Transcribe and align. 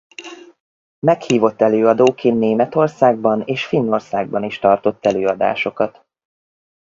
Meghívott 0.99 1.61
előadóként 1.61 2.39
Németországban 2.39 3.41
és 3.45 3.65
Finnországban 3.65 4.43
is 4.43 4.59
tartott 4.59 5.05
előadásokat. 5.05 6.05